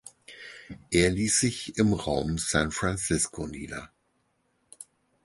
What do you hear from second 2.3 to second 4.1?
San Francisco nieder.